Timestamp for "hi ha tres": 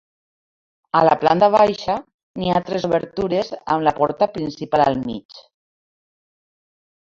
2.45-2.89